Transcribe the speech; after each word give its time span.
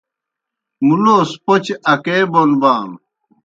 مُلوس 0.85 1.31
پوْچہ 1.43 1.75
اکے 1.91 2.17
بونبانوْ۔ 2.31 2.95